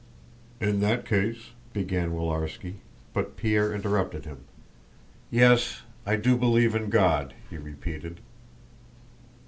"In 0.59 0.79
that 0.79 1.05
case..." 1.05 1.51
began 1.73 2.09
Willarski, 2.11 2.77
but 3.13 3.37
Pierre 3.37 3.71
interrupted 3.71 4.25
him. 4.25 4.45
"Yes, 5.29 5.83
I 6.07 6.15
do 6.15 6.35
believe 6.35 6.73
in 6.73 6.89
God," 6.89 7.35
he 7.51 7.57
repeated. 7.59 8.19